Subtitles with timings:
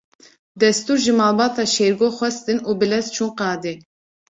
[0.61, 3.73] Destûr ji malbata Şêrgo xwestin û bi lez çûn qadê.